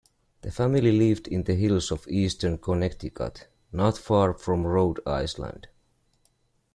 The 0.41 0.49
family 0.49 0.91
lived 0.91 1.27
in 1.27 1.43
the 1.43 1.53
hills 1.53 1.91
of 1.91 2.07
eastern 2.07 2.57
Connecticut, 2.57 3.49
not 3.71 3.99
far 3.99 4.33
from 4.33 4.65
Rhode 4.65 4.99
Island. 5.05 5.67